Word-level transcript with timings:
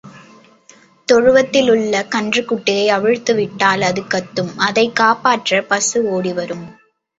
தொழுவத்தில் 1.07 1.69
உள்ள 1.69 2.07
கன்றுக்குட்டியை 2.15 2.87
அவிழ்த்து 2.87 3.35
விட்டால் 3.35 3.81
அது 3.81 4.01
கத்தும் 4.07 4.55
அதைக் 4.57 4.95
காப்பாற்றப் 4.95 5.69
பசு 5.69 6.09
ஒடி 6.11 6.33
வரும். 6.33 6.67